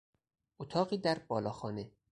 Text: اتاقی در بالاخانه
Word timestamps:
اتاقی 0.59 0.97
در 0.97 1.19
بالاخانه 1.19 1.91